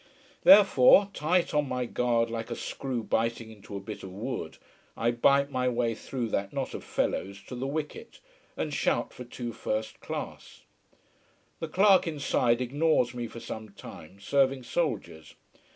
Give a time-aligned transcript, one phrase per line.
[0.43, 4.57] Therefore, tight on my guard, like a screw biting into a bit of wood,
[4.97, 8.19] I bite my way through that knot of fellows, to the wicket,
[8.57, 10.61] and shout for two first class.
[11.59, 15.35] The clerk inside ignores me for some time, serving soldiers.